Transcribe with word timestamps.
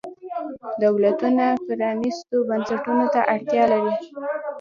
دولتونه 0.83 1.45
پرانیستو 1.65 2.35
بنسټونو 2.49 3.05
ته 3.13 3.21
اړتیا 3.33 3.63
لري. 3.71 3.93